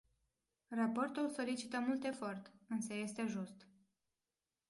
[0.69, 3.67] Raportul solicită mult efort, însă este just.